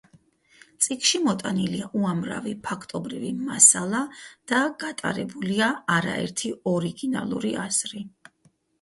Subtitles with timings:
[0.85, 4.03] წიგნში მოტანილია უამრავი ფაქტობრივი მასალა
[4.55, 8.09] და გატარებულია არაერთი ორიგინალური აზრი.